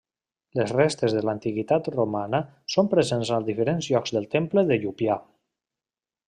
[0.59, 2.39] Les restes de l'antiguitat romana
[2.77, 5.21] són presents a diferents llocs del terme de Llupià.